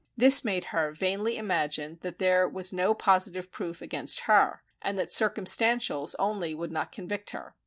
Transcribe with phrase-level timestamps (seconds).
[0.17, 5.09] This made her vainly imagine that there was no positive proof against her, and that
[5.11, 7.53] circumstantials only would not convict her.